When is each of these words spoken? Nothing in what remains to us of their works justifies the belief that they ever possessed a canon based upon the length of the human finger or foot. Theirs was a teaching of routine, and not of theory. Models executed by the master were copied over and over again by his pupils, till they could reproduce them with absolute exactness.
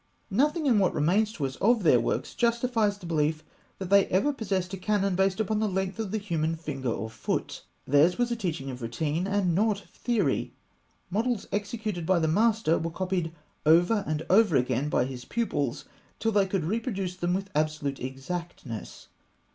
Nothing 0.31 0.65
in 0.65 0.79
what 0.79 0.95
remains 0.95 1.31
to 1.33 1.45
us 1.45 1.57
of 1.57 1.83
their 1.83 1.99
works 1.99 2.33
justifies 2.33 2.97
the 2.97 3.05
belief 3.05 3.43
that 3.77 3.91
they 3.91 4.07
ever 4.07 4.33
possessed 4.33 4.73
a 4.73 4.77
canon 4.77 5.15
based 5.15 5.39
upon 5.39 5.59
the 5.59 5.69
length 5.69 5.99
of 5.99 6.09
the 6.09 6.17
human 6.17 6.55
finger 6.55 6.89
or 6.89 7.07
foot. 7.07 7.61
Theirs 7.85 8.17
was 8.17 8.31
a 8.31 8.35
teaching 8.35 8.71
of 8.71 8.81
routine, 8.81 9.27
and 9.27 9.53
not 9.53 9.83
of 9.83 9.89
theory. 9.91 10.55
Models 11.11 11.47
executed 11.51 12.07
by 12.07 12.17
the 12.17 12.27
master 12.27 12.79
were 12.79 12.89
copied 12.89 13.31
over 13.63 14.03
and 14.07 14.23
over 14.27 14.55
again 14.55 14.89
by 14.89 15.05
his 15.05 15.23
pupils, 15.23 15.85
till 16.17 16.31
they 16.31 16.47
could 16.47 16.63
reproduce 16.65 17.15
them 17.15 17.35
with 17.35 17.51
absolute 17.53 17.99
exactness. 17.99 19.07